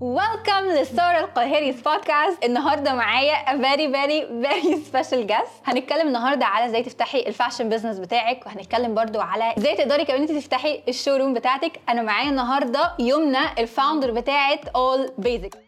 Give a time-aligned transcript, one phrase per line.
[0.00, 5.50] Welcome to سارة القاهري بودكاست النهارده معايا very very very special guest.
[5.64, 10.20] هنتكلم النهارده على إزاي تفتحي ال fashion business بتاعك وهنتكلم برضو على إزاي تقدري كمان
[10.20, 11.80] انت تفتحي ال show بتاعتك.
[11.88, 15.67] أنا معايا النهارده يمنى ال founder بتاعت All Basic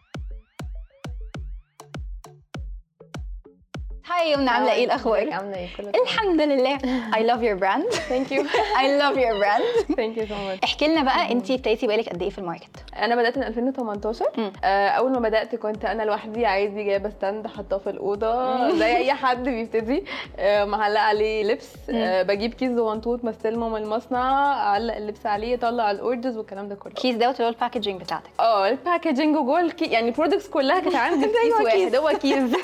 [4.10, 6.78] هاي يمنى عامله إيه الاخبار عامله إيه كله الحمد لله.
[7.12, 7.94] I love your brand.
[7.94, 8.44] Thank you
[8.82, 9.94] I love your brand.
[9.96, 12.70] Thank you so much احكي لنا بقى انت ابتديتي بقالك قد إيه في ال market؟
[12.96, 14.52] أنا بدأت من 2018 مم.
[14.64, 19.12] آه، أول ما بدأت كنت أنا لوحدي عادي جايبة stand حاطاه في الأوضة زي أي
[19.12, 20.04] حد بيبتدي.
[20.38, 21.68] آه، معلقة عليه لبس.
[21.90, 26.74] آه، بجيب كيس زغنطوط مستلمه من المصنع أعلق اللبس عليه أطلع ال orders والكلام ده
[26.74, 26.92] كله.
[26.92, 28.30] كيس دوت اللي هو ال packaging بتاعتك.
[28.40, 29.70] آه ال packaging وجوه.
[29.80, 31.94] يعني ال products كلها كانت عندي في كيس واحد.
[31.96, 32.34] هو كيس.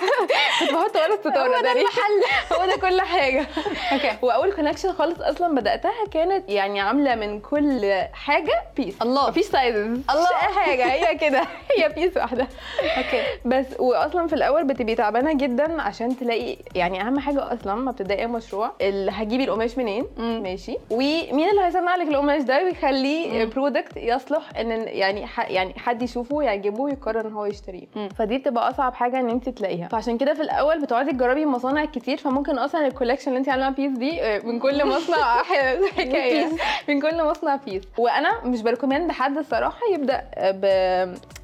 [0.60, 2.22] كنت بحط ورا الستاره ده المحل.
[2.60, 3.46] هو ده كل حاجة.
[3.92, 9.28] Okay وأول collection خالص أصلا بدأتها كانت يعني عاملة من كل حاجة piece والله.
[9.28, 10.28] مفيش sizes والله.
[10.42, 11.42] أي حاجة هي كده.
[11.78, 12.48] هي piece واحدة.
[12.96, 17.90] Okay بس واصلا في الأول بتبقي تعبانة جدا عشان تلاقي يعني أهم حاجة أصلا ما
[17.90, 20.06] بتبداي أي مشروع اللي هتجيبي القماش منين.
[20.18, 20.76] ماشي.
[20.90, 23.44] ومين اللي هيصنع لك القماش ده؟ ويخليه.
[23.44, 27.86] product يصلح إن يعني يعني حد يشوفه يعجبه ويقرر إن هو يشتريه.
[28.18, 29.88] فدي بتبقى أصعب حاجة إن أنت تلاقيها.
[29.88, 33.70] فعشان كده في الأول بتقعدي تجربي مصانع كتير فممكن أصلا ال collection اللي انت عاملاها
[33.70, 35.42] piece دي آه، من كل مصنع
[35.96, 36.48] حكاية.
[36.88, 40.66] من كل مصنع piece وأنا مش ب recommend حد الصراحة يبدأ ب...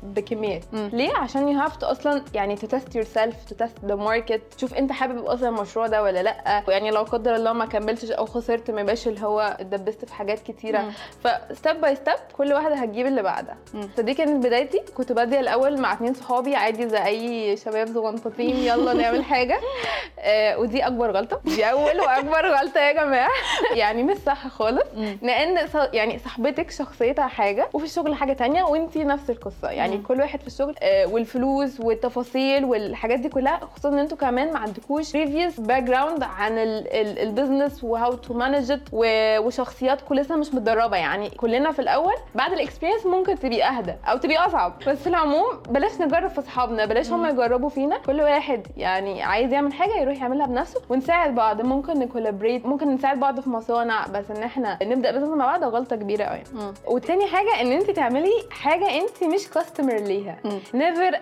[0.03, 0.63] بكميات.
[0.73, 4.93] ليه؟ عشان you have أصلا يعني to test yourself to test the market تشوف أنت
[4.93, 6.63] حابب أصلا المشروع ده ولا لأ.
[6.69, 10.39] يعني لو قدر الله ما كملتش أو خسرت ما يبقاش اللي هو اتدبست في حاجات
[10.41, 10.85] كتيرة.
[11.25, 13.57] ف step by step كل واحدة هتجيب اللي بعدها.
[13.97, 14.81] فدي كانت بدايتي.
[14.97, 19.55] كنت باديه الأول مع اتنين صحابي عادي زي أي شباب صغنطاطين يلا نعمل حاجة.
[19.55, 19.62] آه
[20.57, 21.41] ودي أكبر غلطة.
[21.45, 23.31] دي أول وأكبر غلطة يا جماعة.
[23.75, 24.85] يعني مش صح خالص.
[25.23, 29.71] لأن يعني صاحبتك شخصيتها حاجة وفي الشغل حاجة تانية وأنتي نفس القصة.
[29.71, 29.99] يعني.
[29.99, 34.59] كل واحد في الشغل آه والفلوس والتفاصيل والحاجات دي كلها خصوصا إن أنتوا كمان ما
[34.59, 36.59] عندكوش previous background عن
[36.93, 40.97] ال business و how to manage وشخصياتكم لسه مش متدربة.
[40.97, 44.79] يعني كلنا في الأول بعد ال experience ممكن تبقي أهدى أو تبقي أصعب.
[44.87, 47.99] بس في العموم بلاش نجرب في أصحابنا بلاش هم يجربوا فينا.
[47.99, 51.61] كل واحد يعني عايز يعمل حاجة يروح يعملها بنفسه ونساعد بعض.
[51.61, 55.65] ممكن ن collaborate ممكن نساعد بعض في مصانع بس إن إحنا نبدأ business مع بعض
[55.65, 56.41] غلطة كبيرة قوي.
[56.87, 60.39] وتاني حاجة إن انت تعملي حاجة انت مش customer ليها.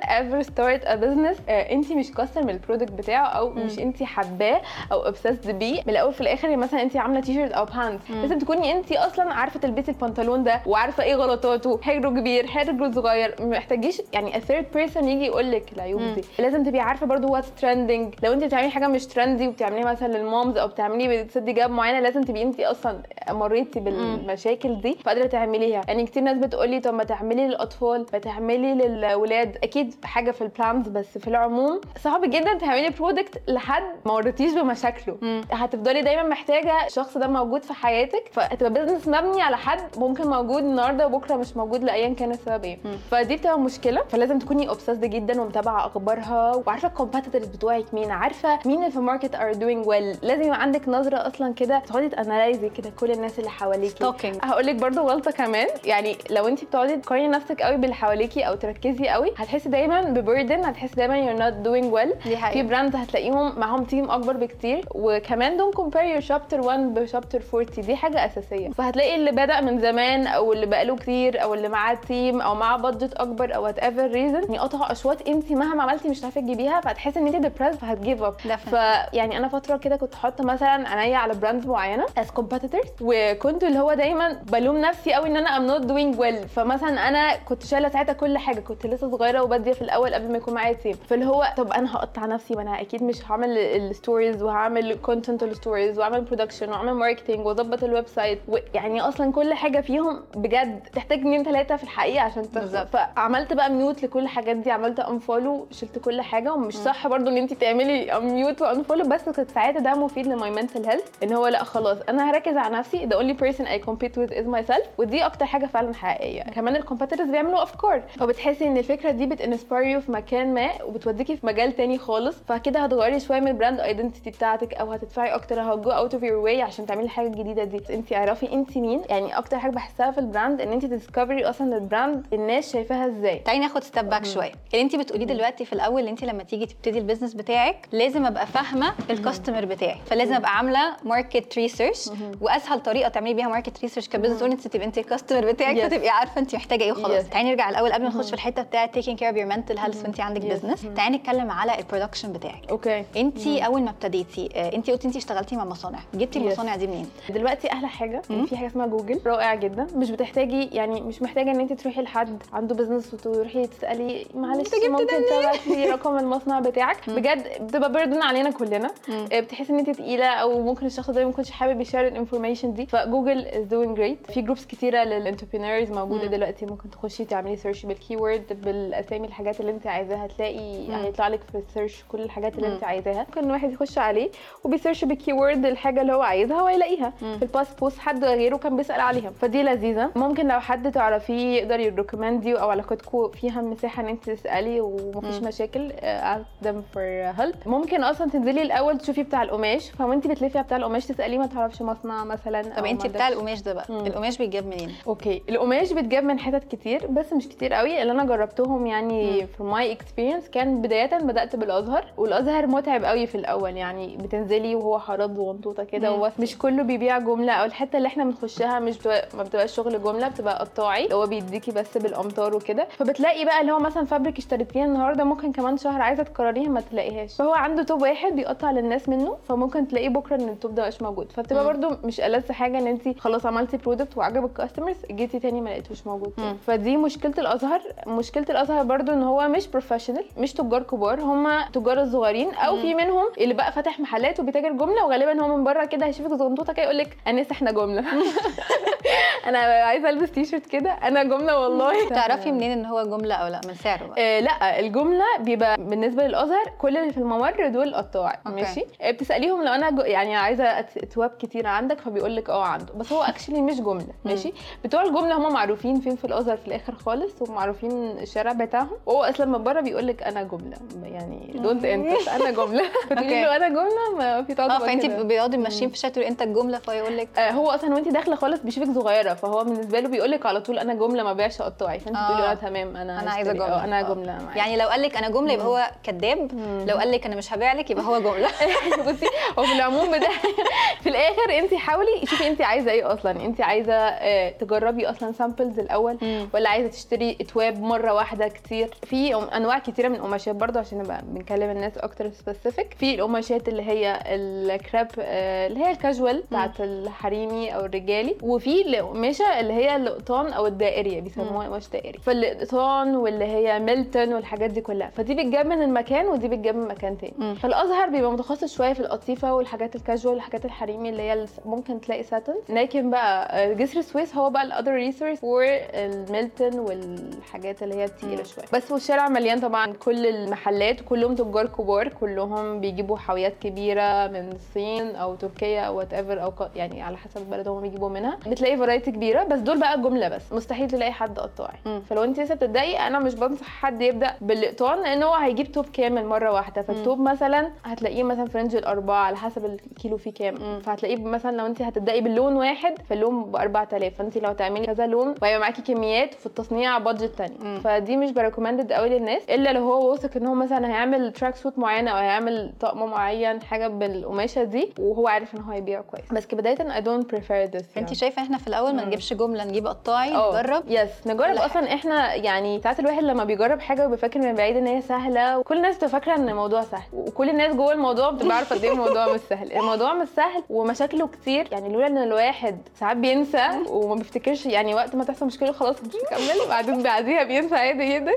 [0.03, 4.61] Never start a business آه، انت مش customer ال product بتاعه أو مش انت حباه
[4.93, 5.81] أو obsessed بيه.
[5.83, 8.01] من الأول في الآخر مثلا انت عاملة تي شيرت أو pants.
[8.11, 13.35] لازم تكوني انت أصلا عارفة تلبسي البنطلون ده وعارفة إيه غلطاته حجره كبير حجره صغير.
[13.41, 16.01] ما محتاجيش يعني third person يجي يقول لك العيوب.
[16.01, 20.09] دي لازم تبقي عارفة برضو what's trending لو انت بتعملي حاجة مش trendy وبتعمليها مثلا
[20.19, 25.27] لل moms أو بتعملي بتسدي gap معينة لازم تبقي انت أصلا مريتي بالمشاكل دي فقادرة
[25.27, 25.83] تعمليها.
[25.89, 30.43] يعني كتير ناس بتقول لي طب ما تعملي للأطفال ما تعملي للاولاد أكيد حاجة في
[30.43, 35.17] ال plans بس في العموم صعب جدا تعملي product لحد ما مرتيش بمشاكله.
[35.23, 35.41] مم.
[35.53, 40.63] هتفضلي دايما محتاجة الشخص ده موجود في حياتك فهتبقى business مبني على حد ممكن موجود
[40.63, 42.79] النهارده وبكرة مش موجود لأيا كان السبب إيه.
[43.11, 48.09] فدي بتبقى مشكلة فلازم تكوني obsessed جدا ومتابعة أخبارها وعارفة ال competitors بتوعك مين.
[48.15, 51.78] عارفة مين اللي في ال market are doing well لازم يبقى عندك نظرة أصلا كده
[51.78, 54.04] تقعدي ت analyze ي كده كل الناس اللي حواليكي.
[54.43, 55.66] هقول لك برضو غلطة كمان.
[55.84, 60.10] يعني لو انت بتقعدي تقارني نفسك قوي باللي حواليكي أو تركزي قوي هتحسي دايما ب
[60.10, 62.28] burden هتحسي دايما not doing well.
[62.28, 62.62] دي حقيقة.
[62.62, 64.84] في brands هتلاقيهم معاهم team أكبر بكتير.
[64.94, 68.69] وكمان don't compare your chapter 1 ب chapter 40 دي حاجة أساسية.
[68.71, 72.77] فهتلاقي اللي بدأ من زمان أو اللي بقاله كتير أو اللي معاه team أو معاه
[72.77, 76.81] budget أكبر أو whatever reason يعني قطع أشواط انت مهما عملتي مش هتعرفي تجيبيها.
[76.81, 78.34] فهتحسي إن انت depressed فهت give up.
[78.59, 83.78] فيعني أنا فترة كده كنت حاطة مثلا عينيا على brands معينة as competitors وكنت اللي
[83.78, 87.66] هو دايما ب blame نفسي قوي إن أنا I'm not doing well فمثلا أنا كنت
[87.66, 90.97] شايلة ساعتها كل حاجة كنت لسه صغيرة وبادية في الأول قبل ما يكون معايا team
[91.09, 95.43] فاللي هو طب أنا هقطع نفسي ما أنا أكيد مش هعمل ال stories وهعمل content
[95.43, 98.39] ال stories وأعمل production وأعمل marketing وأظبط ال website
[98.75, 102.86] يعني أصلا كل حاجة فيهم بجد تحتاج اتنين تلاتة في الحقيقة عشان بالظبط.
[102.86, 107.36] فعملت بقى mute لكل الحاجات دي عملت unfollow شلت كل حاجة ومش صح برضو إن
[107.36, 107.90] انت تعملي
[108.21, 111.65] mute و unfollow بس كنت ساعتها ده مفيد ل my mental health إن هو لأ
[111.65, 115.47] خلاص أنا هركز على نفسي the only person I compete with is myself ودي أكتر
[115.47, 116.42] حاجة فعلا حقيقية.
[116.42, 120.83] كمان ال competitors بيعملوا افكار فبتحسي إن الفكرة دي بت inspire you في مكان ما
[120.84, 122.37] وبتوديكي في مجال تاني خالص.
[122.48, 126.22] فكده هتغيري شوية من ال brand identity بتاعتك أو هتدفعي أكتر هت go out of
[126.22, 127.81] your way عشان تعملي الحاجة الجديدة دي.
[127.95, 129.03] انت اعرفي انت مين.
[129.09, 132.27] يعني أكتر حاجة بحسها في ال brand إن انت ت discover ي أصلا ال brand
[132.33, 133.39] الناس شايفاها إزاي.
[133.39, 134.53] تعالي ناخد step back شوية.
[134.72, 138.47] اللي انت بتقوليه دلوقتي في الأول انت لما تيجي تبتدي ال business بتاعك لازم أبقى
[138.47, 139.98] فاهمة ال customer بتاعي.
[140.06, 142.10] فلازم أبقى عاملة market research
[142.41, 145.80] وأسهل طريقة تعملي بيها market research ك business owner تبقي أنت ال customer بتاعك Yes.
[145.84, 147.28] فتبقي عارفة أنت محتاجة إيه وخلاص Yes.
[147.30, 150.03] تعالي نرجع الأول قبل ما نخش في الحتة بتاعة taking care of your mental health
[150.04, 150.41] وأنت عندك.
[150.47, 152.71] business تعالي نتكلم على ال production بتاعك.
[152.71, 155.98] okay أنت أول ما ابتديتي أنت قلتي أنت اشتغلتي مع مصانع.
[156.15, 156.42] جبتي Yes.
[156.42, 158.22] المصانع دي منين؟ دلوقتي أحلى حاجة.
[158.30, 159.86] ان في حاجة اسمها جوجل رائع جدا.
[159.94, 165.06] مش بتحتاجي يعني مش محتاجة إن أنت تروحي لحد عنده business وتروحي تسألي معلش ممكن
[165.06, 167.10] ده منين؟ تبعت لي رقم المصنع بتاعك.
[167.10, 168.91] بجد بتبقى burden علينا كلنا.
[169.33, 172.14] آه، بتحسي ان انت تقيلة أو ممكن الشخص ده ما يكونش حابب ي share ال
[172.14, 176.30] information دي فجوجل is doing great في groups كتيرة لل entrepreneurs موجودة مم.
[176.30, 180.95] دلوقتي ممكن تخشي تعملي search بال keyword بالأسامي الحاجات اللي انت عايزاها هتلاقي.
[180.95, 182.74] هيطلع لك في ال search كل الحاجات اللي مم.
[182.74, 184.30] انت عايزاها ممكن الواحد يخش عليه
[184.65, 187.36] وبي search بال keyword الحاجة اللي هو عايزها ويلاقيها مم.
[187.39, 191.56] في ال past post حد غيره كان بيسأل عليها فدي لذيذة ممكن لو حد تعرفيه
[191.59, 195.48] يقدر ي recommend you أو علاقتكم فيها مساحة إن انت تسألي ومفيش مم.
[195.48, 199.91] مشاكل ask them for help ممكن أصلا تنزلي الأول تشوفي بتاع القماش.
[199.91, 203.85] فوانت بتلفي بتاع القماش تسأليه ما تعرفش مصنع مثلا طب انت بتاع القماش ده بقى
[203.89, 204.07] مم.
[204.07, 205.42] القماش بيتجاب منين؟ okay.
[205.49, 208.03] القماش بيتجاب من حتت كتير بس مش كتير قوي.
[208.03, 212.05] اللي أنا جربتهم يعني from my experience كان بداية بدأت بالأزهر.
[212.17, 213.77] والأزهر متعب قوي في الأول.
[213.77, 216.13] يعني بتنزلي وهو حد زغنطوطة كده.
[216.13, 220.03] وبس مش كله بيبيع جملة أو الحتة اللي إحنا بنخشها مش بتبقى ما بتبقاش شغل
[220.03, 221.09] جملة بتبقى قطاعي.
[221.13, 222.87] هو بيديكي بس بالأمتار وكده.
[222.99, 227.40] فبتلاقي بقى اللي هو مثلا fabric اشتريتيها النهارده ممكن كمان شهر عايزة تكرريها ما تلاقيهاش.
[227.41, 231.33] فهو عنده توب واحد بيقطع للناس منه فممكن تلاقيه بكرة إن التوب ده مش موجود.
[231.33, 231.65] فبتبقى.
[231.65, 235.69] برده مش ألذ حاجة إن انت خلاص عملتي product وعجب ال customers جيتي تاني ما
[235.71, 236.33] لقيتوش موجود.
[236.39, 236.57] مم.
[236.66, 237.81] فدي مشكلة الأزهر.
[238.07, 242.83] مشكلة الأزهر برضو إن هو مش professional مش تجار كبار هم تجار الصغيرين أو مم.
[242.83, 246.72] في منهم اللي بقى فاتح محلات وبيتاجر جملة وغالبا هو من بره كده هيشوفك زغنطوطة
[246.72, 248.04] كده يقول لك آنسة إحنا جملة.
[249.47, 252.09] أنا عايزة ألبس تي شيرت كده أنا جملة والله.
[252.09, 254.15] تعرفي منين إن هو جملة أو لأ؟ من سعره بقى.
[254.19, 258.38] آه لأ الجملة بيبقى بالنسبة للأزهر كل اللي في الممر دول قطاع.
[258.47, 262.64] ماشي آه بتسأليهم لو أنا جو يعني عايزة أت- أتواب كتير عندك فبيقول لك آه
[262.64, 264.52] عنده بس هو actually مش جملة ماشي
[264.85, 269.47] بتوع الجملة هم معروفين فين في الازهر في الآخر خالص ومعروفين الشارع بتاعهم وهو أصلا
[269.47, 274.16] من بره بيقول لك أنا جملة يعني دونت انت أنا جملة فتقولي له أنا جملة
[274.18, 275.06] ما في آه تعاطف فانت.
[275.06, 278.94] بيقعدوا ماشيين في الشات أنت الجمله فيقول لك آه، هو أصلا وانت داخلة خالص بيشوفك
[278.94, 282.28] صغيرة فهو بالنسبة له بيقول لك على طول أنا جملة ما بيعش قطاعي فانت آه.
[282.28, 283.59] تقولي آه تمام أنا أنا عايزة هشتري.
[283.66, 284.14] جملة آه أنا آه.
[284.14, 284.38] جملة.
[284.56, 286.50] يعني لو قال لك أنا جملة يبقى هو كذاب.
[286.88, 288.49] لو قال لك أنا مش هبيع لك يبقى هو جملة.
[289.12, 289.26] بصي
[289.59, 290.28] هو في العموم ده
[291.02, 293.31] في الآخر انت حاولي شوفي انت عايزة إيه أصلا.
[293.45, 296.19] انت عايزة آه، تجربي أصلا samples الأول.
[296.55, 301.21] ولا عايزة تشتري أتواب مرة واحدة كتير؟ في أنواع كتيرة من القماشات برضه عشان نبقى
[301.25, 307.75] بنكلم الناس أكتر specific في القماشات اللي هي الكراب آه، اللي هي الكاجوال بتاعت الحريمي
[307.75, 312.19] أو الرجالي وفي القماشة اللي هي الأقطان أو الدائرية بيسموها قماش دائري.
[312.19, 315.11] فالأقطان واللي هي ميلتون والحاجات دي كلها.
[315.11, 317.35] فدي بتجاب من المكان ودي بتجاب من مكان تاني.
[317.38, 317.54] مم.
[317.54, 322.54] فالأزهر بيبقى متخصص شوية في القطيفة والحاجات الكاجوال والحاجات الحريمي اللي هي ممكن تلاقي ساتن.
[322.68, 325.64] لكن بقى آه، جسر السويس هو بقى ال other resource for
[325.95, 328.42] الميلتون والحاجات اللي هي التقيلة.
[328.42, 328.64] شوية.
[328.73, 335.16] بس والشارع مليان طبعا كل المحلات كلهم تجار كبار كلهم بيجيبوا حاويات كبيرة من الصين
[335.16, 338.38] أو تركيا أو whatever أو يعني على حسب البلد هم بيجيبوا منها.
[338.47, 340.52] بتلاقي variety كبيرة بس دول بقى جملة بس.
[340.52, 341.78] مستحيل تلاقي حد قطاعي.
[342.11, 346.26] فلو انت لسه بتبدأي أنا مش بنصح حد يبدأ بالأقطان لأن هو هيجيب توب كامل
[346.26, 346.83] مرة واحدة.
[347.00, 350.31] فالتوب مثلا هتلاقيه مثلا في range الأربعة على حسب الكيلو فيه.
[350.35, 350.81] كام.
[350.81, 355.28] فهتلاقيه مثلا لو انت هتبدأي باللون واحد فاللون ب 4000 فانت لو تعملي كذا لون
[355.42, 357.54] وهيبقى معاكي كميات في التصنيع budget تاني.
[357.61, 357.80] مم.
[357.85, 361.56] فدي مش ب recommended قوي للناس إلا لو هو واثق إن هو مثلا هيعمل track
[361.56, 366.33] suit معينة أو هيعمل طقم معين حاجة بالقماشة دي وهو عارف إن هو هيبيع كويس.
[366.33, 369.04] بس كبداية I don't prefer this انت شايفة إحنا في الأول ما.
[369.04, 370.83] نجيبش جملة نجيب قطاعي نجرب.
[370.88, 371.57] yes نجرب.
[371.57, 375.76] أصلا إحنا يعني ساعات الواحد لما بيجرب حاجة وبيفكر من بعيد إن هي سهلة وكل
[375.76, 377.02] الناس بتبقى فاكرة إن الموضوع سهل.
[377.12, 379.73] وكل الناس جوه الموضوع بتبقى عارفة قد إيه الموضوع مش سهل.
[379.73, 381.68] الموضوع مش سهل ومشاكله كتير.
[381.73, 386.14] يعني لولا إن الواحد ساعات بينسى وما بيفتكرش يعني وقت ما تحصل مشكلة خلاص مش
[386.26, 388.32] مكمل وبعدين بعديها بينسى عادي جدا.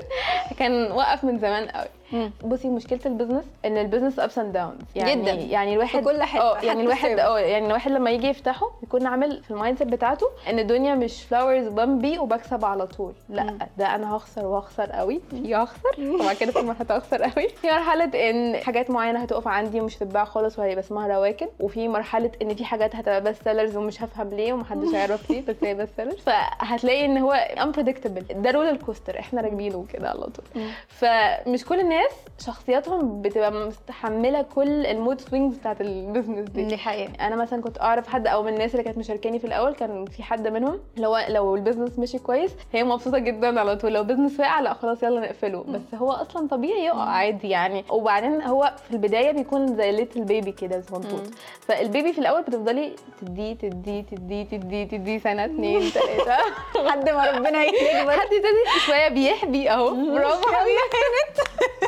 [0.58, 1.88] كان وقف من زمان قوي.
[2.12, 2.30] مم.
[2.44, 5.32] بصي مشكلة ال business إن ال business ups and downs يعني جداً.
[5.32, 7.18] يعني الواحد في كل آه حتى يعني الواحد.
[7.18, 11.22] آه يعني الواحد لما يجي يفتحه يكون عامل في ال mindset بتاعته إن الدنيا مش
[11.22, 13.58] flowers بامبي وبكسب على طول لا مم.
[13.78, 18.30] ده أنا هخسر وهخسر قوي يا هخسر وبعد كده في مرحله هخسر قوي في مرحلة
[18.30, 22.64] إن حاجات معينة هتقف عندي ومش هتتباع خالص وهيبقى اسمها رواكد وفي مرحلة إن في
[22.64, 27.04] حاجات هتبقى best sellers ومش هفهم ليه ومحدش هيعرف ليه بس هي best sellers فهتلاقي
[27.04, 30.64] إن هو unpredictable ده roller coaster إحنا راكبينه كده على طول.
[30.88, 36.64] فمش كل الناس ناس شخصياتهم بتبقى مستحمله كل ال mood swings بتاعت ال business دي.
[36.64, 37.12] دي حقيقة.
[37.26, 40.22] أنا مثلا كنت أعرف حد أو من الناس اللي كانت مشاركاني في الأول كان في
[40.22, 43.92] حد منهم لو لو ال business مشي كويس هي مبسوطة جدا على طول.
[43.92, 45.62] لو ال business وقع لا خلاص يلا نقفله.
[45.68, 47.84] بس هو أصلا طبيعي يقع عادي يعني.
[47.90, 51.20] وبعدين هو في البداية بيكون زي little baby كده صغنطوط.
[51.60, 56.36] فال baby في الأول بتفضلي تديه تديه تديه تديه تديه سنة اتنين تلاتة.
[56.84, 59.90] لحد ما ربنا يكبره يبتدي شوية بيحبي أهو.
[60.14, 60.44] برافو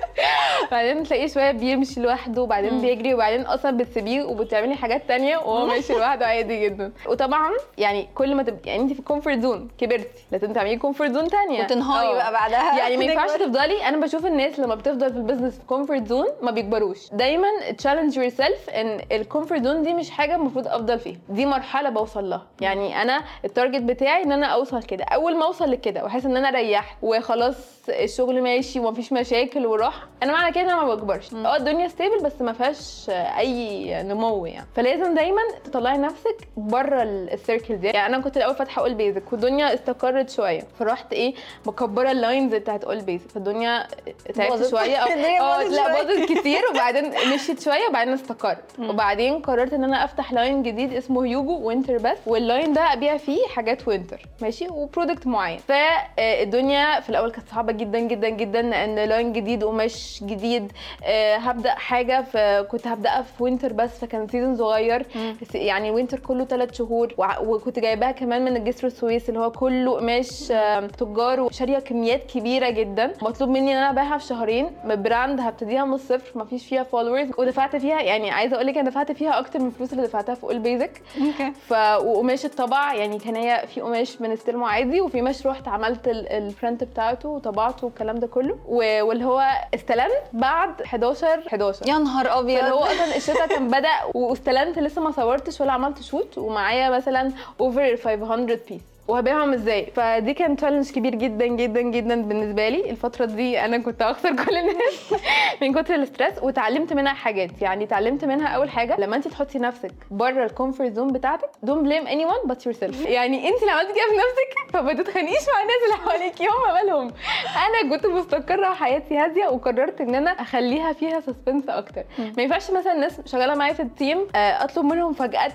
[0.70, 2.80] بعدين تلاقيه شوية بيمشي لوحده وبعدين مم.
[2.80, 6.92] بيجري وبعدين أصلا بتسيبيه وبتعملي حاجات تانية وهو ماشي لوحده عادي جدا.
[7.08, 11.28] وطبعا يعني كل ما تبقي يعني انت في comfort zone كبرتي لازم تعملي comfort zone
[11.28, 11.62] تانية.
[11.64, 12.14] وتنهاري آه.
[12.14, 12.78] بقى بعدها.
[12.78, 13.30] يعني ما ينفعش.
[13.30, 16.98] تفضلي أنا بشوف الناس لما بتفضل في ال business في comfort zone ما بيكبروش.
[17.12, 17.48] دايما
[17.78, 21.16] challenge yourself ان ال comfort zone دي مش حاجة المفروض أفضل فيها.
[21.28, 22.46] دي مرحلة بوصل لها.
[22.60, 25.04] يعني أنا ال target بتاعي إن أنا أوصل كده.
[25.04, 27.56] أول ما أوصل لكده وأحس إن أنا ريحت وخلاص
[27.88, 29.85] الشغل ماشي ومفيش مشاكل وراحة
[30.22, 31.34] أنا معنى كده إن أنا ما بكبرش.
[31.34, 34.66] أه الدنيا stable بس ما فيهاش أي نمو يعني.
[34.74, 37.86] فلازم دايما تطلعي نفسك بره ال circle دي.
[37.86, 40.62] يعني أنا كنت الأول فاتحة All Basic والدنيا استقرت شوية.
[40.78, 41.34] فرحت إيه؟
[41.66, 43.86] مكبرة ال lines بتاعت All Basic فالدنيا
[44.34, 44.66] تعبت.
[44.70, 45.04] شوية.
[45.06, 46.02] الدنيا أه لا.
[46.02, 48.78] باظت كتير وبعدين مشيت شوية وبعدين استقرت.
[48.78, 52.18] وبعدين قررت إن أنا أفتح line جديد اسمه هيوجو winter بس.
[52.26, 55.58] وال line ده أبيع فيه حاجات winter ماشي؟ و product معين.
[55.58, 60.72] فالدنيا في الأول كانت صعبة جدا جدا جدا لأن line جديد ومش جديد.
[61.04, 65.06] آه، هبدأ حاجة فكنت هبداها في winter بس فكان season صغير.
[65.54, 67.14] يعني winter كله ثلاث شهور.
[67.40, 72.70] وكنت جايباها كمان من الجسر السويس اللي هو كله قماش آه، تجار وشارية كميات كبيرة
[72.70, 73.12] جدا.
[73.22, 76.38] مطلوب مني إن أنا أبيعها في شهرين brand هبتديها من الصفر.
[76.38, 79.92] مفيش فيها followers ودفعت فيها يعني عايزة أقول لك أنا دفعت فيها أكتر من الفلوس
[79.92, 81.72] اللي دفعتها في All Basic okay ف
[82.04, 86.84] وقماش الطبع يعني كان هي في قماش بنستلمه عادي وفي قماش رحت عملت ال- print
[86.84, 88.58] بتاعته وطبعته والكلام ده كله.
[88.68, 89.42] واللي هو
[89.74, 92.60] استلمت بعد 11 11 يا نهار أبيض.
[92.60, 97.32] فاللي هو أصلا الشتاء كان بدأ واستلمت لسه ما صورتش ولا عملت شوت ومعايا مثلا
[97.60, 102.90] over 500 piece وهبيعهم إزاي؟ فدي كان challenge كبير جدا جدا جدا بالنسبة لي.
[102.90, 105.14] الفترة دي أنا كنت هخسر كل الناس
[105.62, 107.62] من كتر ال stress وتعلمت منها حاجات.
[107.62, 111.82] يعني اتعلمت منها أول حاجة لما أنت تحطي نفسك بره ال comfort zone بتاعتك don't
[111.84, 115.76] blame anyone but yourself يعني أنت اللي عملتي كده في نفسك فما تتخانقيش مع الناس
[115.84, 117.12] اللي حواليكي هم مالهم.
[117.56, 122.02] أنا كنت مستقرة وحياتي هادية وقررت إن أنا أخليها فيها suspense أكتر.
[122.36, 125.52] ما ينفعش مثلا الناس شغالة معايا في ال team آه، أطلب منهم فجأة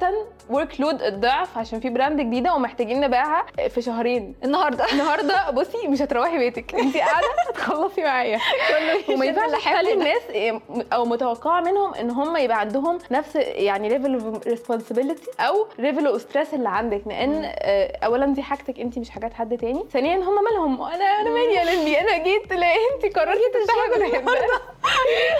[0.49, 3.40] workload الضعف عشان في brand جديدة ومحتاجين نبيعها.
[3.69, 4.35] في شهرين.
[4.43, 4.85] النهارده.
[4.91, 6.75] النهارده بصي مش هتروحي بيتك.
[6.75, 8.39] انت قاعدة هتخلصي معايا.
[9.09, 10.21] وما ينفعش تخلي الناس
[10.93, 16.21] أو متوقعه منهم ان هم يبقى عندهم نفس يعني level of responsibility أو level of
[16.21, 17.01] stress اللي عندك.
[17.05, 19.83] لأن آه، اولا دي حاجتك انت مش حاجات حد تاني.
[19.93, 24.29] ثانيا هم مالهم؟ أنا أنا مالي يا لمبي؟ أنا جيت انت قررتي تفتحي brand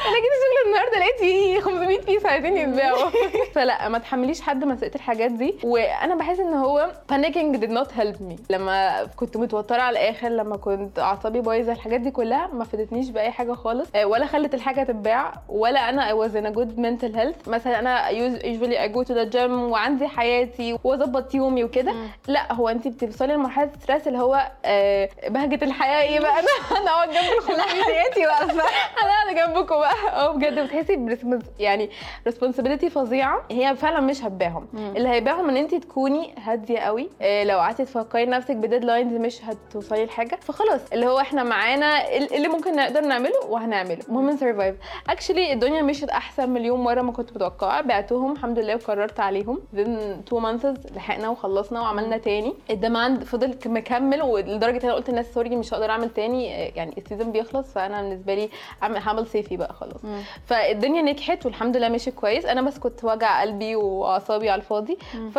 [0.08, 3.10] أنا جيت الشغل النهارده لقيت في 500 piece عايزين يتباعوا.
[3.56, 5.56] فلا ما تحمليش حد مسؤوليه الحاجات دي.
[5.64, 7.70] وأنا بحس إن هو panicking didn't
[8.00, 8.36] help me.
[8.50, 13.32] لما كنت متوترة على الآخر لما كنت أعصابي بايظة الحاجات دي كلها ما فادتنيش بأي
[13.32, 13.90] حاجة خالص.
[13.96, 17.50] آه، ولا خلت الحاجة تتباع ولا أنا I was in a good mental health.
[17.50, 21.94] مثلا أنا usually I go to the gym وعندي حياتي وأظبط يومي وكده.
[22.28, 26.48] لا هو انت بتوصلي لمرحلة stress اللي هو آه، بهجة الحياة إيه بقى؟ أنا
[26.82, 29.94] أنا اقعد جنب حياتي واقفه أنا قاعدة جنبكم بقى.
[30.14, 31.16] أه بجد بتحسي
[31.60, 31.90] يعني
[32.26, 33.42] responsibility فظيعة.
[33.52, 34.68] هي فعلا مش هتبيعهم.
[34.74, 37.10] اللي هيبيعهم إن انت تكوني هادية قوي.
[37.22, 42.18] إيه لو قعدتي تفكري نفسك ب deadlines مش هتوصلي لحاجة فخلاص اللي هو إحنا معانا
[42.18, 43.98] ال- اللي ممكن نقدر نعمله وهنعمله.
[44.08, 44.76] المهم ن survive
[45.10, 47.82] actually الدنيا مشيت أحسن مليون مرة ما كنت متوقعة.
[47.82, 49.62] بعتهم الحمد لله وقررت عليهم.
[49.76, 49.88] Then
[50.32, 52.54] two months لحقنا وخلصنا وعملنا تاني.
[52.70, 56.46] ال demand فضل مكمل ولدرجة إن أنا قلت للناس sorry مش هقدر أعمل تاني.
[56.48, 58.50] يعني ال season بيخلص فأنا بالنسبة لي
[58.82, 60.02] هعمل صيفي بقى خلاص.
[60.46, 62.46] فالدنيا نجحت والحمد لله مشيت كويس.
[62.46, 64.98] أنا بس كنت وجع قلبي وأعصابي على الفاضي.
[65.16, 65.30] مم.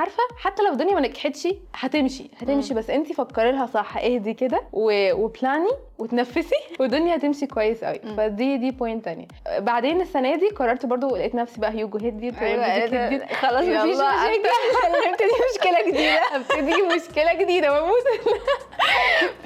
[0.00, 2.74] فعارفه حتى لو الدنيا ما نجحتش هتمشي هتمشي.
[2.74, 3.96] بس انت فكري لها صح.
[3.96, 5.12] اهدي كده و...
[5.12, 8.00] وبلاني وتنفسي والدنيا هتمشي كويس قوي.
[8.16, 9.26] فدي دي بوينت تانية.
[9.58, 15.10] بعدين السنة دي قررت برضو لقيت نفسي بقى هيوجو هدي أيوه خلاص يلا مفيش مشاكل
[15.10, 16.20] نبتدي مشكلة جديدة.
[16.36, 18.30] أبتدي مشكلة جديدة بموت.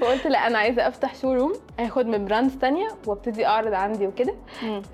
[0.00, 4.34] فقلت لا أنا عايزة أفتح showroom اخد من brands تانية وأبتدي أعرض عندي وكده.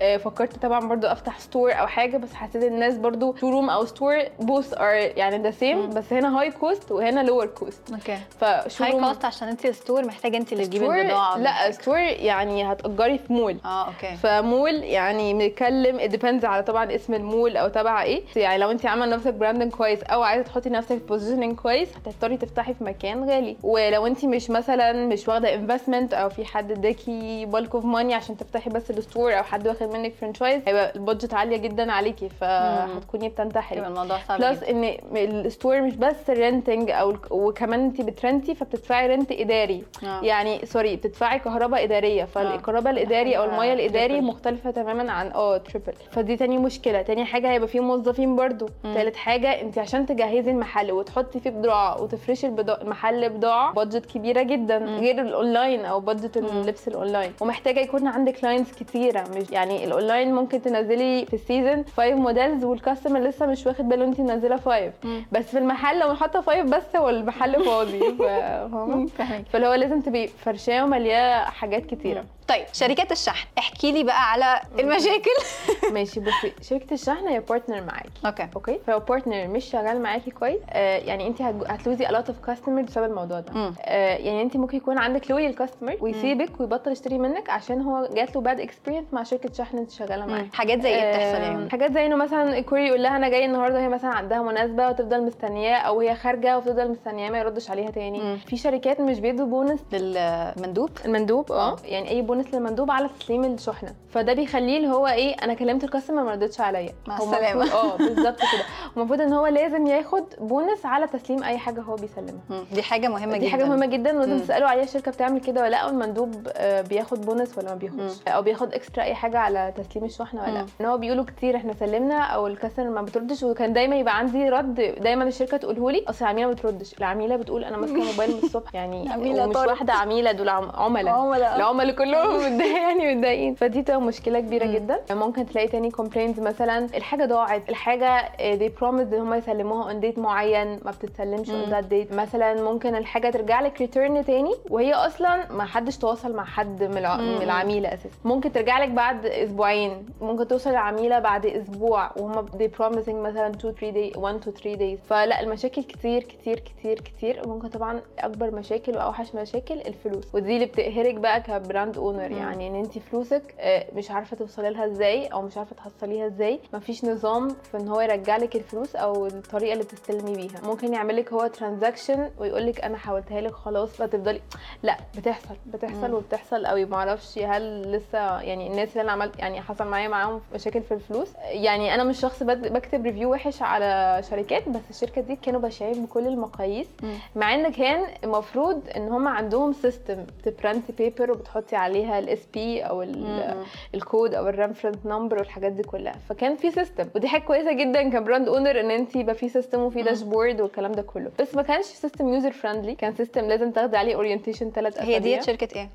[0.01, 4.23] آه، فكرت طبعا برضو أفتح store أو حاجة بس حسيت الناس برضو showroom أو store
[4.39, 5.89] both are يعني the same.
[5.89, 8.17] بس هنا high cost وهنا lower cost okay.
[8.39, 13.17] فشو high cost عشان انت store محتاجة انت اللي تجيبي البضاعة لا store يعني هتأجري
[13.17, 14.15] في مول آه okay.
[14.15, 18.23] فمول يعني بنتكلم depends على طبعا اسم المول أو تبع إيه.
[18.35, 22.37] يعني لو انت عاملة نفسك branding كويس أو عايزة تحطي نفسك في positioning كويس هتضطري
[22.37, 23.57] تفتحي في مكان غالي.
[23.63, 28.37] ولو انت مش مثلا مش واخدة investment أو في حد اداكي bulk of money عشان
[28.37, 32.29] تفتحي بس ال store أو حد واخد منك franchise هيبقى ال budget عالية جدا عليكي
[32.29, 33.87] فهتكوني بتنتحري.
[33.87, 34.63] الموضوع صعب plus.
[34.63, 34.97] إن
[35.31, 39.83] ال store مش بس renting أو وكمان انت بت rent ي فبتدفعي rent إداري.
[40.03, 40.21] آه.
[40.23, 42.23] يعني sorry بتدفعي كهرباء إدارية.
[42.23, 44.21] فالكهرباء الإداري أو المية الإداري.
[44.21, 47.01] مختلفة تماما عن آه triple فدي تاني مشكلة.
[47.01, 48.69] تاني حاجة هيبقى فيه موظفين برضو.
[48.83, 54.77] تالت حاجة انت عشان تجهزي المحل وتحطي فيه بضاعة وتفرشي المحل بضاعة budget كبيرة جدا.
[54.77, 59.23] غير الاونلاين أو budget اللبس الاونلاين ومحتاجة يكون عندك clients كتيرة.
[59.35, 63.89] مش يعني الاونلاين ممكن تنزلي في ال season 5 models وال customer لسه مش واخد
[63.89, 64.91] باله انت منزلة 5
[65.31, 69.43] بس في المحل لو حاطة 5 بس هو المحل فاضي فاهمة.
[69.51, 72.25] فاللي هو لازم تبقي فارشاه ومالياه حاجات كتيرة.
[72.47, 73.47] طيب شركات الشحن.
[73.57, 75.31] احكي لي بقى على المشاكل.
[75.93, 78.09] ماشي بصي شركة الشحن هي partner معاكي.
[78.25, 78.47] okay.
[78.55, 78.79] okay?
[78.87, 80.59] فلو partner مش شغال معاكي كويس.
[80.69, 83.73] آه يعني انت هت lose ي lot of customers بسبب الموضوع ده.
[83.85, 88.35] آه يعني انت ممكن يكون عندك loyal customer ويسيبك ويبطل يشتري منك عشان هو جات
[88.35, 90.47] له bad experience مع شركة شحن انت شغالة معاها.
[90.53, 93.45] حاجات زي إيه بتحصل يعني؟ حاجات زي إنه مثلا ال courier يقول لها أنا جاي
[93.45, 97.89] النهارده هي مثلا عندها مناسبة وتفضل مستنياه أو هي خارجة وتفضل مستنياه ما يردش عليها
[97.91, 98.19] تاني.
[98.19, 98.37] مم.
[98.37, 101.75] في شركات مش بيدوا بونس للمندوب؟ المندوب آه.
[101.85, 103.93] يعني أي بونس للمندوب على تسليم الشحنة.
[104.09, 106.93] فده بيخليه اللي هو إيه أنا كلمت ال customer ما ردتش عليا.
[107.07, 107.17] مع.
[107.17, 108.63] المفروض- آه بالظبط كده.
[108.97, 112.41] المفروض إن هو لازم ياخد بونس على تسليم أي حاجة هو بيسلمها.
[112.49, 112.63] مم.
[112.73, 113.49] دي حاجة مهمة دي جدا.
[113.49, 114.39] حاجة مهمة جدا ولازم مم.
[114.39, 118.13] تسألوا عليها الشركة بتعمل كده ولا لأ والمندوب آه، بياخد بونس ولا ما بياخدش.
[118.27, 120.65] أو بياخد extra أي حاجة على تسليم الشحنة ولا لأ.
[120.81, 124.49] إن هو بيقولوا كتير إحنا سلمنا أو ال customer ما بتردش وكان دايما يبقى عندي
[124.49, 126.93] رد دايما الشركة تقوله لي أصل العميله ما بتردش.
[126.97, 128.75] العميلة بتقول أنا ماسكة موبايل من الصبح.
[128.75, 129.69] يعني عميلة ومش طارت.
[129.69, 131.13] واحدة عميلة دول عم- عملاء.
[131.13, 131.55] عملاء.
[131.55, 133.55] العملاء كلهم متضايقين يعني متضايقين.
[133.55, 134.99] فدي تبقى مشكلة كبيرة جدا.
[135.11, 137.69] ممكن تلاقي تاني complaints مثلا الحاجة ضاعت.
[137.69, 142.63] الحاجة دي promise إن هم يسلموها on date معين ما بتتسلمش on that date مثلا
[142.63, 147.17] ممكن الحاجة ترجع لك return تاني وهي أصلا ما حدش تواصل مع حد من الع-
[147.17, 148.15] من العميلة أساسا.
[148.25, 150.05] ممكن ترجع لك بعد أسبوعين.
[150.21, 154.75] ممكن توصل العميله بعد أسبوع وهم دي promising مثلا 2 3 day 1 to 3
[154.91, 160.35] days فلا المشاكل كتير كتير كتير كتير ممكن طبعا أكبر مشاكل وأوحش مشاكل الفلوس.
[160.35, 164.69] ودي اللي بتقهرك بقى ك brand owner يعني إن انت فلوسك آه، مش عارفة توصلي
[164.69, 166.59] لها إزاي أو مش عارفة تحصليها إزاي.
[166.73, 170.61] مفيش نظام في إن هو يرجع لك الفلوس أو الطريقة اللي تستلمي بيها.
[170.63, 174.41] ممكن يعمل لك هو transaction ويقول لك أنا حولتها لك خلاص فتفضلي.
[174.83, 179.61] لا بتحصل بتحصل وبتحصل قوي ما أعرفش هل لسه يعني الناس اللي أنا عملت يعني
[179.61, 181.27] حصل معايا معاهم مشاكل في الفلوس.
[181.45, 186.27] يعني أنا مش شخص بكتب review وحش على شركات بس الشركة دي كانوا بشعين بكل
[186.27, 186.87] المقاييس
[187.35, 192.45] مع ان كان المفروض إن هم عندهم system ت print ي paper وبتحطي عليها ال
[192.53, 193.63] SP أو ال-
[193.95, 196.15] الكود أو ال reference number والحاجات دي كلها.
[196.29, 199.79] فكان في system ودي حاجة كويسة جدا ك brand owner إن انت يبقى في system
[199.81, 201.31] وفي dashboard والكلام ده كله.
[201.39, 205.15] بس ما كانش system user friendly كان system لازم تاخدي عليه orientation ثلاث أسابيع.
[205.15, 205.89] هي ديت شركة إيه؟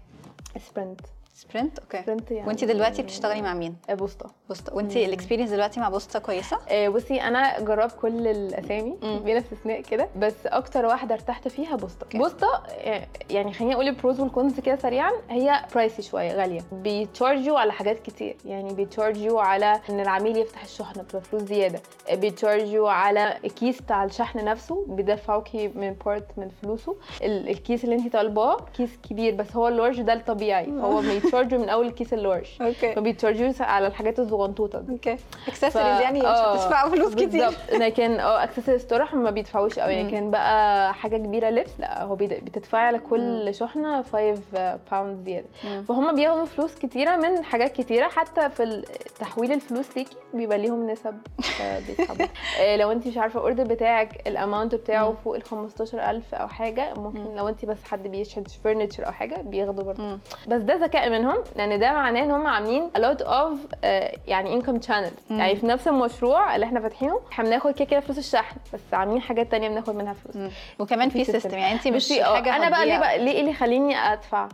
[0.71, 1.01] سبرنت
[1.37, 4.31] سبرنت okay سبرنت يعني وانت دلوقتي بتشتغلي مع مين؟ بوسطة.
[4.49, 4.75] بوسطة.
[4.75, 8.97] وانت ال experience دلوقتي مع بوسطة كويسة؟ آه، بصي أنا جربت كل الأسامي.
[9.03, 10.09] بلا استثناء كده.
[10.17, 12.07] بس أكتر واحدة ارتحت فيها بوسطة.
[12.19, 15.11] بوسطة آه، يعني خليني أقول ال pros وال cons كده سريعا.
[15.31, 16.61] هي pricey شوية غالية.
[16.73, 18.37] بي charge وا على حاجات كتير.
[18.45, 21.81] يعني بي charge وا على إن العميل يفتح الشحنه بتبقى فلوس زيادة.
[22.11, 26.97] آه، بي charge وا على الكيس بتاع الشحن نفسه بيدفعوكي من part من فلوسه.
[27.23, 30.67] ال- الكيس اللي انت طالباه كيس كبير بس هو ال large ده الطبيعي.
[30.71, 32.95] هو بي charge وا من أول الكيس ال large okay.
[32.95, 34.93] ما بي charge وش على الحاجات الصغنطوطه دي.
[34.93, 35.17] okay.
[35.49, 37.27] accessories يعني مش آه، هتدفعوا فلوس كتير.
[37.29, 40.03] بالظبط لكن آه اكسسوارز طرح ما بيدفعوش قوي.
[40.03, 45.47] لكن بقى حاجة كبيرة لبس لا هو بتدفعي على كل شحنة 5 pound زيادة.
[45.65, 45.83] مم.
[45.83, 48.09] فهم بياخدوا فلوس كتيرة من حاجات كتيرة.
[48.09, 48.83] حتى في
[49.21, 51.15] تحويل الفلوس ليكي بيبقى ليهم نسب
[51.63, 52.27] آه، بيسحبوا
[52.61, 55.15] آه، لو انت مش عارفة ال order بتاعك ال amount بتاعه.
[55.25, 59.85] فوق ال 15000 أو حاجة ممكن لو انت بس حد بيشحن furniture أو حاجة بياخدوا
[59.85, 60.19] برضه.
[60.49, 64.63] بس ده ذكاء منهم لأن ده معناه إن هم عاملين a lot of آه، يعني
[64.63, 65.39] income channels مم.
[65.39, 69.21] يعني في نفس المشروع اللي إحنا فاتحينه إحنا بناخد كده كده فلوس الشحن بس عاملين
[69.21, 70.51] حاجات تانية بناخد منها فلوس مم.
[70.79, 71.59] وكمان في system.
[71.59, 72.99] يعني انت مش آه حاجة أنا بقى ليه.
[72.99, 74.49] بقى ليه اللي يخليني أدفع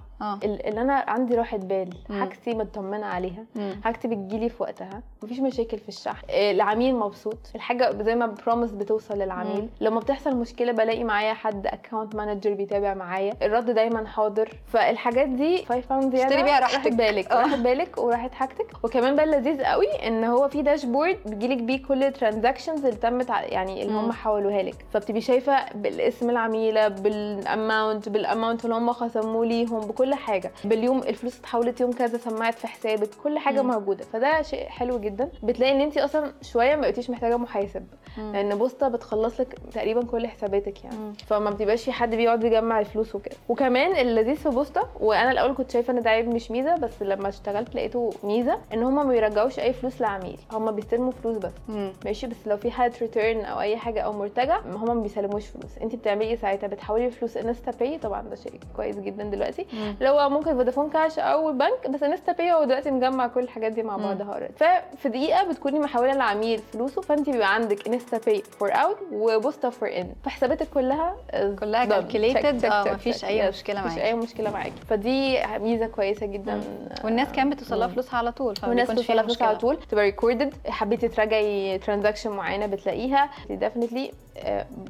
[0.44, 1.90] ال- اللي أنا عندي راحه بال.
[2.11, 3.44] حاجتي مطمنة عليها.
[3.85, 8.70] حاجتي بتجيلي في وقتها مفيش مشاكل في الشحن آه، العميل مبسوط الحاجة زي ما promise
[8.72, 9.68] بتوصل للعميل مم.
[9.80, 15.64] لما بتحصل مشكلة بلاقي معايا حد account manager بيتابع معايا الرد دايما حاضر فالحاجات دي
[15.64, 16.92] 5 pound زيادة اشتري بيها راحت راحتك.
[16.92, 17.42] بالك آه.
[17.42, 22.02] راحت بالك وراحت حاجتك وكمان بقى اللذيذ قوي إن هو في dashboard بيجيلك بيه كل
[22.02, 23.94] ال transactions اللي تمت يعني اللي.
[23.94, 29.80] هم حولوها لك فبتبقي شايفة بالاسم العميلة بال amount بال amount اللي هم خصموه ليهم
[29.80, 30.53] بكل كل حاجة.
[30.64, 33.70] باليوم الفلوس اتحولت يوم كذا سمّعت في حسابك كل حاجة مم.
[33.70, 34.05] موجودة.
[34.05, 35.29] فده شيء حلو جدا.
[35.42, 37.87] بتلاقي إن انت أصلا شوية ما بقيتيش محتاجة محاسب.
[38.18, 38.33] مم.
[38.33, 40.96] لأن بوسطة بتخلص لك تقريبا كل حساباتك يعني.
[40.96, 41.12] مم.
[41.27, 43.37] فما بتبقاش في حد بيقعد يجمع الفلوس وكده.
[43.48, 47.29] وكمان اللذيذ في بوسطة وأنا الأول كنت شايفة إن ده عيب مش ميزة بس لما
[47.29, 50.38] اشتغلت لقيته ميزة إن هم ما بيرجعوش أي فلوس لعميل.
[50.53, 51.53] هم بيستلموا فلوس بس.
[51.68, 51.92] مم.
[52.05, 55.79] ماشي؟ بس لو في حاله return أو أي حاجة أو مرتجع هم ما بيسلموش فلوس.
[55.83, 59.66] انت بتعملي إيه ساعتها؟ بتحولي فلوس InstaPay طبعا ده شيء كويس جدا دلوقتي.
[59.72, 59.96] مم.
[60.02, 63.82] اللي هو ممكن Vodafone Cash أو بنك بس InstaPay هو دلوقتي مجمع كل الحاجات دي
[63.82, 63.96] مع.
[63.96, 64.52] بعضها already.
[64.96, 70.12] ففي دقيقة بتكوني محولة العميل فلوسه فانت بيبقى عندك InstaPay for out وبوسطة for in
[70.24, 71.16] فحساباتك كلها
[71.60, 73.24] كلها check, آه، مفيش.
[73.24, 73.48] أي Yes.
[73.54, 74.04] مشكلة مفيش معاكي.
[74.08, 76.60] أي مشكلة معاكي فدي ميزة كويسة جدا
[77.04, 77.88] والناس كمان بتوصلها.
[77.88, 79.56] فلوسها على طول والناس بتوصلها فلوس على.
[79.56, 84.12] طول تبقى recorded حبيتي تراجعي transaction معينة بتلاقيها definitely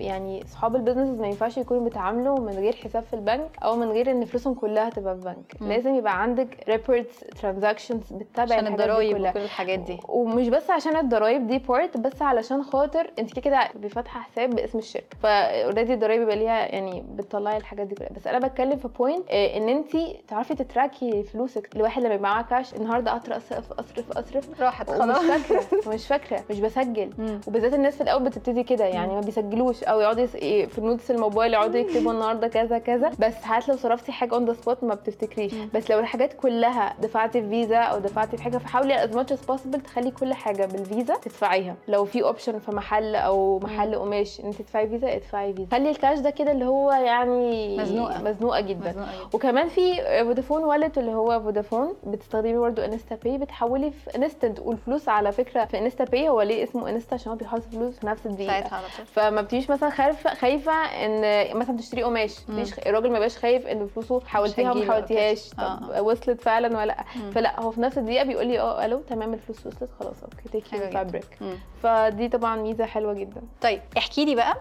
[0.01, 3.91] يعني اصحاب ال business ما ينفعش يكونوا بيتعاملوا من غير حساب في البنك أو من
[3.91, 5.55] غير إن فلوسهم كلها تبقى في بنك.
[5.61, 5.69] مم.
[5.69, 9.99] لازم يبقى عندك reports transactions بتتابع عشان الضرايب وكل الحاجات دي.
[10.09, 14.79] ومش بس عشان الضرايب دي part بس علشان خاطر انت كده كده بفاتحه حساب باسم
[14.79, 15.17] الشركة.
[15.23, 18.09] ف already الضرايب بيبقى ليها يعني بتطلعي الحاجات دي كلها.
[18.17, 19.91] بس أنا بتكلم في point إن انت
[20.29, 24.91] تعرفي ت track ي فلوسك الواحد لما يبقى معاه كاش النهارده اصرف اصرف اصرف راحت
[24.91, 25.19] خلاص.
[25.19, 25.63] فاكرة
[25.95, 27.11] مش فاكرة مش بسجل.
[27.19, 27.41] مم.
[27.47, 29.85] وبالذات الناس في الأول بتبتدي كده يعني ما بيسجلوش.
[29.85, 33.11] أو يقعدوا إيه في notes الموبايل يقعدوا يكتبوا النهارده كذا كذا.
[33.19, 35.55] بس ساعات لو صرفتي حاجة on the spot ما بتفتكريش.
[35.75, 39.45] بس لو الحاجات كلها دفعتي في فيزا أو دفعتي في حاجة فحاولي as much as
[39.45, 41.75] possible تخلي كل حاجة بالفيزا تدفعيها.
[41.89, 45.69] لو في option في محل أو محل قماش إن أنت تدفعي فيزا ادفعي فيزا.
[45.73, 48.23] خلي الكاش ده كده اللي هو يعني مزنوقة.
[48.23, 48.91] مزنوقة جدا.
[48.91, 49.29] مزنوقة.
[49.33, 55.33] وكمان في Vodafone wallet اللي هو فودافون بتستخدمي برضه InstaPay بتحولي في instant والفلوس على
[55.33, 58.81] فكرة في InstaPay هو ليه اسمه Insta عشان هو بيحط فلوس في نفس الدقيقة.
[59.05, 62.37] فما بتبقيش مثلا خايفة خايفة إن مثلا تشتري قماش.
[62.87, 65.77] الراجل ما بيبقاش خايف إن فلوسه حولتيها وما حولتيهاش كده.
[65.77, 66.03] طب آه.
[66.03, 67.31] وصلت فعلا ولا لأ مم.
[67.31, 70.73] فلأ هو في نفس الدقيقة بيقول لي أه ألو تمام الفلوس وصلت خلاص okay take
[70.73, 70.93] your جدا.
[70.99, 71.39] fabric.
[71.83, 74.57] فدي طبعا ميزة حلوة جدا طيب احكي لي بقى.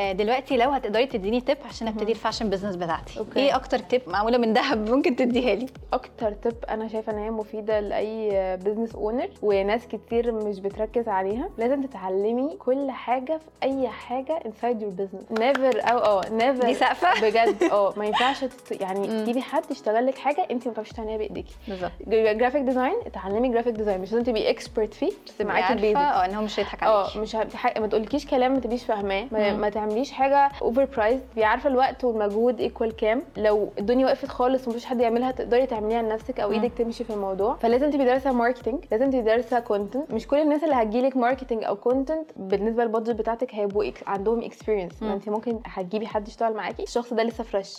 [0.00, 3.40] آه، دلوقتي لو هتقدري تديني تip عشان أبتدي ال fashion business بتاعتي okay.
[3.40, 7.30] إيه أكتر تip معمولة من ذهب ممكن تديها لي أكتر تip أنا شايفة إن هي
[7.30, 13.88] مفيدة لأي business owner وناس كتير مش بتركز عليها لازم تتعلمي كل حاجة في أي
[13.88, 18.44] حاجة inside your business never أو آه never دي سقفة بجد أه ما ينفعش.
[18.70, 19.06] يعني.
[19.22, 21.54] تجيبي حد يشتغل لك حاجة انت ما بتعرفيش تعمليها بإيديكي.
[21.68, 21.90] بالظبط.
[22.08, 26.00] graphic design اتعلمي graphic design مش لازم تبقي expert فيه بس معاكي عارفة ال basics
[26.00, 27.18] آه ان هو مش هيضحك آه عليكي.
[27.18, 29.52] مش هت- ح- ما تقولكيش كلام ما تبقيش فاهماه ما.
[29.56, 34.68] ما تعمليش حاجة over price تبقي عارفة الوقت والمجهود equal كام؟ لو الدنيا وقفت خالص
[34.68, 36.52] ومفيش حد يعملها تقدري تعمليها لنفسك أو.
[36.52, 37.54] إيدك تمشي في الموضوع.
[37.56, 41.76] فلازم تبقي دارسة marketing لازم تبقي دارسة content مش كل الناس اللي هتجيلك marketing أو
[41.76, 45.02] content بالنسبة لل budget بتاعتك هيبقوا عندهم experience.
[45.02, 47.74] ما انت ممكن هتجيبي حد يشتغل معاكي الشخص ده لسه fresh.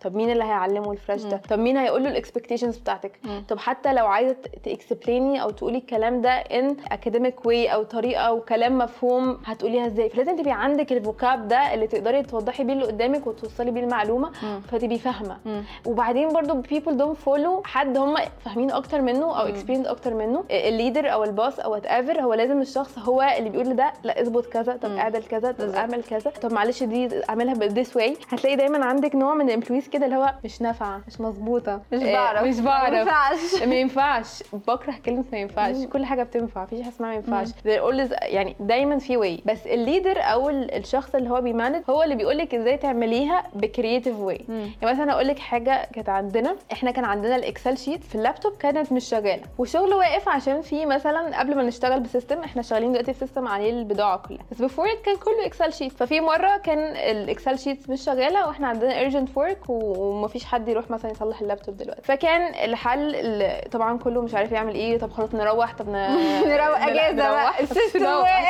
[0.00, 3.20] طب مين اللي هيعلمه ال fresh ده طب مين هيقول له ال expectations بتاعتك.
[3.48, 7.82] طب حتى لو عايزة ت explain ي أو تقولي الكلام ده in academic way أو
[7.82, 12.72] طريقة وكلام مفهوم هتقوليها إزاي فلازم تبقي عندك ال vocab ده اللي تقدري توضحي بيه
[12.72, 14.30] اللي قدامك وتوصلي بيه المعلومة.
[14.70, 15.38] فتبقي فاهمة.
[15.86, 19.46] وبعدين برضو people don't follow حد هم فاهمين أكتر منه أو.
[19.46, 23.50] experience أكتر منه ال leader أو ال boss أو whatever هو لازم الشخص هو اللي
[23.50, 24.90] بيقول ده لا اظبط كذا طب.
[24.96, 25.68] اعدل كذا طب.
[25.68, 29.52] اعمل كذا طب معلش دي اعملها ب this way هتلاقي دايما عندك نوع من ال
[29.52, 31.80] employees كده اللي هو مش نافعة مش مظبوطة.
[31.92, 32.42] مش إيه، بعرف.
[32.42, 32.94] مش ما بعرف.
[32.94, 33.62] ينفعش.
[33.68, 34.42] ما ينفعش.
[34.52, 35.76] بكره كلمه ما ينفعش.
[35.92, 36.62] كل حاجة بتنفع.
[36.62, 37.48] مفيش حاجة اسمها ما ينفعش.
[37.48, 41.51] There always يعني دايما في way بس ال leader أو ال- الشخص اللي هو بي
[41.51, 44.44] manage هو اللي بيقول لك إزاي تعمليها ب creative way.
[44.48, 46.56] يعني مثلا أقول لك حاجة كانت عندنا.
[46.72, 49.42] إحنا كان عندنا ال Excel sheet في اللابتوب كانت مش شغالة.
[49.58, 53.48] والشغل واقف عشان في مثلا قبل ما نشتغل ب system إحنا شغالين دلوقتي في system
[53.48, 54.44] عليه البضاعة كلها.
[54.50, 58.66] بس before كان كله Excel sheet ففي مرة كان ال Excel sheet مش شغالة وإحنا
[58.68, 64.22] عندنا urgent work ومفيش حد يروح مثلا يصلح اللابتوب دلوقتي فكان الحل اللي طبعا كله
[64.22, 65.88] مش عارف يعمل إيه طب خلاص نروح طب.
[66.52, 67.60] نروح أجازة بقى،.
[67.60, 67.98] ال system.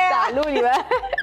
[0.09, 0.79] تعالوا لي بقى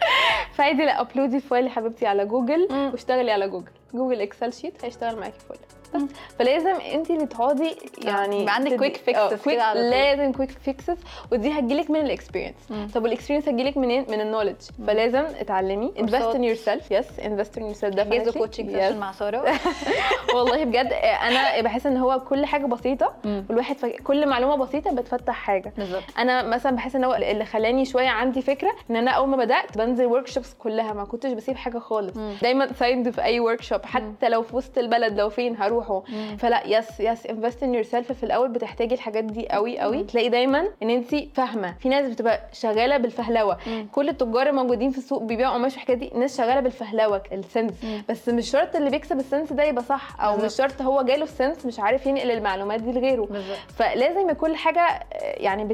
[0.56, 2.68] فايدي لا upload ي ال file يا حبيبتي على جوجل.
[2.92, 5.54] واشتغلي على Google Google Excel sheet هيشتغل معاكي فل
[5.96, 9.74] بس فلازم انت اللي تقعدي يعني يبقى عندك quick fixes آه، كده.
[9.74, 10.96] لازم quick fixes
[11.32, 12.54] ودي هتجيلك من ال experience.
[12.94, 14.56] طب وال experience هتجيلك منين؟ من ال knowledge
[14.86, 15.92] فلازم اتعلمي.
[15.98, 16.22] invest.
[16.34, 19.44] in yourself yes invest in yourself جيزو coaching session مع سارة.
[20.34, 23.12] والله بجد أنا بحس إن هو كل حاجة بسيطة.
[23.24, 24.02] والواحد فك...
[24.02, 25.72] كل معلومة بسيطة بتفتح حاجة.
[25.76, 26.02] بالظبط.
[26.18, 29.78] أنا مثلا بحس إن هو اللي خلاني شوية عندي فكرة إن أنا أول ما بدأت
[29.78, 30.92] بنزل workshops كلها.
[30.92, 32.16] ما كنتش بسيب حاجة خالص.
[32.42, 35.85] دايما signed في أي workshop حتى لو في وسط البلد لو فين هروح.
[35.86, 40.04] بيروحوا فلا yes yes invest in yourself في الأول بتحتاجي الحاجات دي قوي قوي.
[40.04, 41.74] تلاقي دايما إن انت فاهمة.
[41.80, 43.58] في ناس بتبقى شغالة بالفهلوة.
[43.66, 43.88] مم.
[43.92, 46.10] كل التجار الموجودين في السوق بيبيعوا قماش والحاجات دي.
[46.14, 48.02] ناس شغالة بالفهلوة ال sense مم.
[48.08, 50.70] بس مش شرط اللي بيكسب ال sense ده يبقى صح أو مش بالظبط.
[50.70, 53.22] شرط هو جاله ال sense مش عارف ينقل المعلومات دي لغيره.
[53.24, 53.56] بالظبط.
[53.76, 55.64] فلازم كل حاجة آه، يعني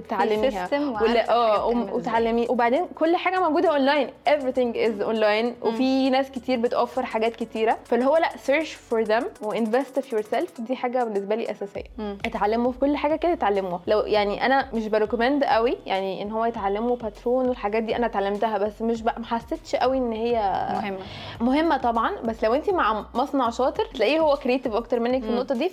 [0.91, 1.67] وعارفة ولا آه.
[1.67, 2.47] وتعلمي.
[2.49, 7.79] وبعدين كل حاجة موجودة online everything is online وفي ناس كتير بتوفر حاجات كتيرة.
[7.85, 11.85] فاللي هو لا search for them و invest في yourself دي حاجة بالنسبة لي أساسية
[11.99, 12.19] مم.
[12.27, 16.31] اتعلموا في كل حاجة كده اتعلموها لو يعني أنا مش ب recommend قوي يعني إن
[16.33, 20.33] هو يتعلموا باترون والحاجات دي أنا اتعلمتها بس مش بقى ما حسيتش قوي إن هي
[20.73, 20.99] مهمة
[21.41, 25.29] مهمة طبعا بس لو انت مع مصنع شاطر تلاقيه هو creative أكتر منك في.
[25.29, 25.69] النقطة دي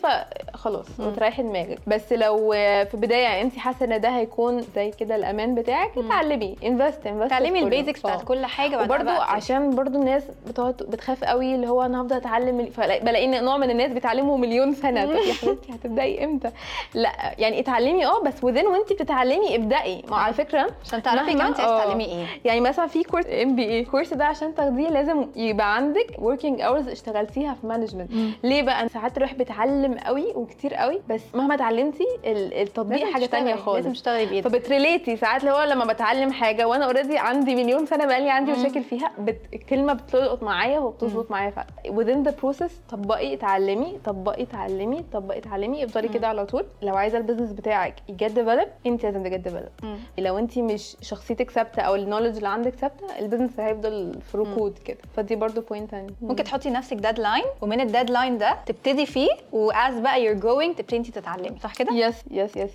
[0.53, 1.07] فخلاص مم.
[1.07, 5.97] وتريحي دماغك بس لو في بدايه انت حاسة إن ده هيكون زي كده الأمان بتاعك.
[5.97, 11.23] اتعلمي invest invest تعلمي ال basics بتاعت كل حاجة وبرضو عشان برضو الناس بتقعد بتخاف
[11.23, 15.05] قوي اللي هو أنا هفضل أتعلم بلاقي نوع من الناس بيتعلموا مليون سنة.
[15.05, 16.51] طب يا حبيبتي هتبدأي إمتى؟
[16.93, 20.03] لا يعني اتعلمي آه بس و then وانت بتتعلمي ابدأي.
[20.09, 21.83] ما على فكرة عشان تعرفي كمان انت عايزة آه.
[21.83, 22.25] تتعلمي إيه.
[22.45, 27.53] يعني مثلا في كورس MBA الكورس ده عشان تاخديه لازم يبقى عندك working hours اشتغلتيها
[27.61, 28.11] في management
[28.43, 33.51] ليه بقى؟ ساعات تروح بتعلم قوي وكتير قوي بس مهما اتعلمتي ال- التطبيق حاجة تانية
[33.53, 33.75] تشتغلي، خالص.
[33.77, 34.47] لازم تشتغلي بإيدك.
[34.47, 38.29] فبت relate ي ساعات اللي هو لما بتعلم حاجة وأنا already عندي مليون سنة بقالي
[38.29, 38.51] عندي.
[38.51, 39.37] مشاكل فيها بت...
[39.53, 41.49] الكلمة بتلقط معايا وبتظبط معايا.
[41.49, 46.07] فعلا within the process طبقي اتعلمي طبقي اتعلمي طبقي اتعلمي افضلي.
[46.07, 46.65] كده على طول.
[46.81, 49.69] لو عايزة ال business بتاعك ي get develop انت لازم ت get develop.
[50.17, 54.37] لو انت مش شخصيتك ثابتة أو ال knowledge اللي عندك ثابتة ال business هيفضل في
[54.37, 54.97] ركود كده.
[55.15, 59.67] فدي برضو point تاني ممكن تحطي لنفسك deadline ومن ال deadline ده تبتدي فيه و
[59.67, 61.59] as بقى you're going تبتدي انت تتعلمي.
[61.63, 62.71] صح كده؟ yes yes yes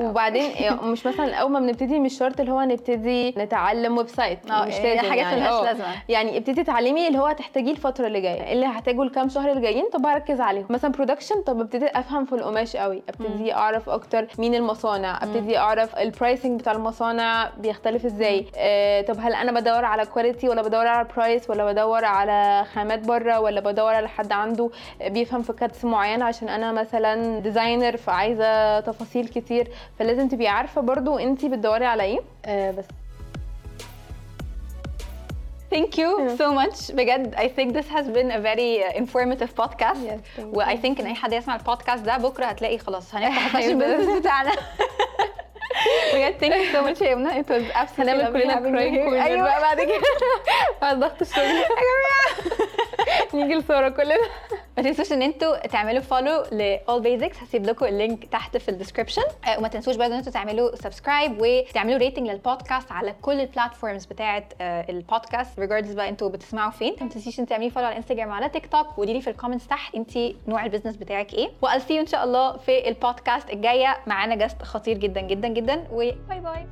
[0.00, 4.64] وبعدين يعني مش مثلا أول ما بنبتدي مش شرط اللي هو نبتدي نتعلم website آه
[4.66, 5.40] مش هي لازم حاجات يعني.
[5.40, 5.64] ملهاش آه.
[5.64, 5.86] لازمة.
[6.08, 8.52] يعني ابتدي تعلمي اللي هو هتحتاجيه الفترة اللي جاية.
[8.52, 10.66] اللي هحتاجه الكام شهر الجايين طب هركز عليهم.
[10.70, 13.02] مثلا production طب ابتدي أفهم في القماش قوي.
[13.08, 15.22] ابتدي أعرف أكتر مين المصانع.
[15.22, 18.46] ابتدي أعرف ال pricing بتاع المصانع بيختلف إزاي.
[18.56, 23.06] آه طب هل أنا بدور على quality ولا بدور على price ولا بدور على خامات
[23.06, 24.70] بره ولا بدور على حد عنده
[25.06, 29.68] بيفهم في cuts معينه عشان أنا مثلا designer فعايزة تفاصيل كتير.
[29.98, 32.20] فلازم تبقي عارفة برضو انت بتدوري على إيه.
[32.46, 32.84] آه بس
[35.72, 36.36] Thank you Yeah.
[36.38, 36.92] so much.
[36.94, 40.00] بجد I think this has been a very uh, informative podcast.
[40.06, 43.59] Yes, و I think إن أي حد يسمع البودكاست ده بكرة هتلاقي خلاص هنفتح ال
[43.59, 44.52] fashion business بتاعنا.
[46.14, 47.42] بجد thank you so much يا يمنى.
[47.42, 49.04] It was absolutely هنعمل كلنا crime.
[49.10, 50.00] corner بقى بعد كده.
[50.82, 51.44] بعد ضغط الشغل.
[51.44, 54.16] يا جماعة نيجي لساره كلنا.
[54.76, 58.68] ما تنسوش إن أنتوا تعملوا follow ل All Basics هسيب لكم ال link تحت في
[58.68, 59.22] ال description
[59.58, 64.04] وما تنسوش برضه إن أنتوا تعملوا subscribe وتعملوا rating لل podcast على كل ال platforms
[64.04, 66.96] بتاعه آه، ال podcast regardless بقى أنتوا بتسمعوا فين.
[67.00, 69.66] ما تنسيش إن تعملي follow على انستجرام وعلى تيك توك وقولي لي في ال comments
[69.66, 71.50] تحت انت نوع ال business بتاعك إيه.
[71.78, 73.96] see you إن شاء الله في البودكاست الجاية.
[74.06, 76.66] معانا guest خطير جدا جدا جدا و bye bye